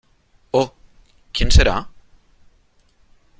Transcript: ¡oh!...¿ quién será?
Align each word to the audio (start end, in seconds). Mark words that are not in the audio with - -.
¡oh!...¿ 0.51 0.73
quién 1.31 1.51
será? 1.51 1.87